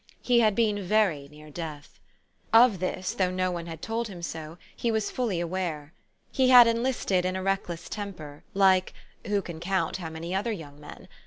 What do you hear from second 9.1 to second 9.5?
who